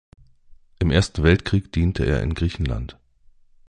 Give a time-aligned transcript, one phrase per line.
[0.79, 2.97] Im Ersten Weltkrieg diente er in Griechenland.